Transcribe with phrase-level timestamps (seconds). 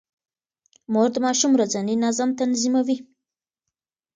[0.93, 2.97] مور د ماشوم ورځنی نظم تنظيموي.